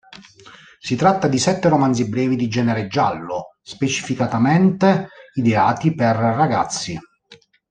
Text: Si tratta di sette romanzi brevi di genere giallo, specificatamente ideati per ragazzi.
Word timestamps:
Si 0.79 0.95
tratta 0.95 1.27
di 1.27 1.37
sette 1.37 1.69
romanzi 1.69 2.09
brevi 2.09 2.35
di 2.35 2.47
genere 2.47 2.87
giallo, 2.87 3.57
specificatamente 3.61 5.09
ideati 5.35 5.93
per 5.93 6.15
ragazzi. 6.15 6.97